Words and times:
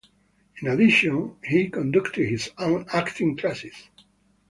In 0.59 0.67
addition, 0.67 1.35
he 1.43 1.69
conducted 1.69 2.27
his 2.27 2.49
own 2.57 2.87
acting 2.91 3.37
classes. 3.37 3.75